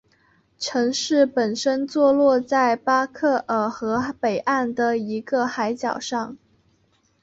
[0.57, 6.35] 城市本身坐落在巴克尔河北岸的一个海角上。